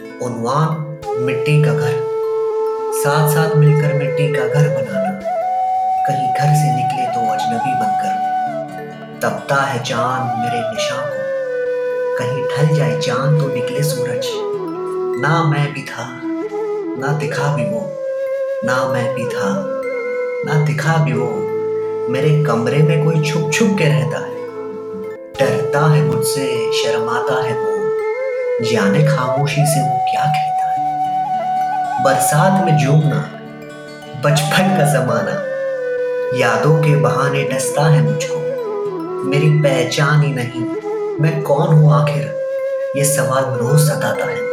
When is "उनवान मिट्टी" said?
0.00-1.62